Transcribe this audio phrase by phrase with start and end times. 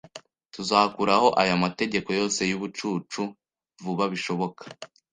[0.53, 3.21] Tuzakuraho aya mategeko yose yubucucu
[3.83, 4.63] vuba bishoboka